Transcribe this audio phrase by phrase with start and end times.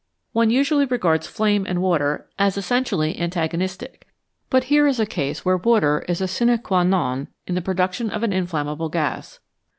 [0.33, 4.07] One usually regards flame and water as essentially antagonistic,
[4.49, 7.75] but here is a case where water is a sine qua non in the pro
[7.75, 9.39] duction of an inflammable gas.